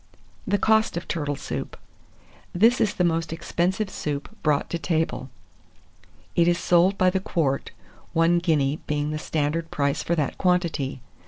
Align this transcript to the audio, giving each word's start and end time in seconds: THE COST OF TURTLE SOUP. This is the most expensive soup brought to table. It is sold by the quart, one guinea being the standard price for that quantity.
THE 0.47 0.57
COST 0.57 0.97
OF 0.97 1.07
TURTLE 1.07 1.35
SOUP. 1.35 1.77
This 2.55 2.81
is 2.81 2.95
the 2.95 3.03
most 3.03 3.31
expensive 3.31 3.91
soup 3.91 4.35
brought 4.41 4.67
to 4.71 4.79
table. 4.79 5.29
It 6.35 6.47
is 6.47 6.57
sold 6.57 6.97
by 6.97 7.11
the 7.11 7.19
quart, 7.19 7.69
one 8.11 8.39
guinea 8.39 8.79
being 8.87 9.11
the 9.11 9.19
standard 9.19 9.69
price 9.69 10.01
for 10.01 10.15
that 10.15 10.39
quantity. 10.39 11.01